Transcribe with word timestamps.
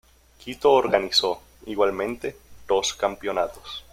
Quito 0.43 0.71
organizó, 0.71 1.39
igualmente, 1.67 2.35
dos 2.67 2.95
campeonatos. 2.95 3.83